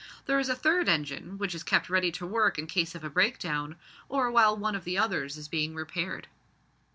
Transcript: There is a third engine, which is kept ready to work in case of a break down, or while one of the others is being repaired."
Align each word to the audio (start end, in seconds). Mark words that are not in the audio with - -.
There 0.25 0.39
is 0.39 0.49
a 0.49 0.55
third 0.55 0.89
engine, 0.89 1.37
which 1.37 1.53
is 1.53 1.61
kept 1.61 1.87
ready 1.87 2.11
to 2.13 2.25
work 2.25 2.57
in 2.57 2.65
case 2.65 2.95
of 2.95 3.03
a 3.03 3.09
break 3.11 3.37
down, 3.37 3.75
or 4.09 4.31
while 4.31 4.57
one 4.57 4.73
of 4.73 4.83
the 4.83 4.97
others 4.97 5.37
is 5.37 5.47
being 5.47 5.75
repaired." 5.75 6.27